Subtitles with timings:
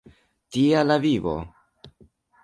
[0.55, 1.33] Tia la vivo!